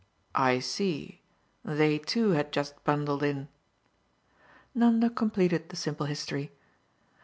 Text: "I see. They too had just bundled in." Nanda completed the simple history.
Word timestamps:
"I 0.33 0.57
see. 0.57 1.21
They 1.63 1.99
too 1.99 2.31
had 2.31 2.51
just 2.51 2.83
bundled 2.83 3.21
in." 3.21 3.49
Nanda 4.73 5.11
completed 5.11 5.69
the 5.69 5.75
simple 5.75 6.07
history. 6.07 6.51